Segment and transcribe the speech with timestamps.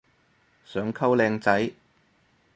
[0.65, 1.73] 想溝靚仔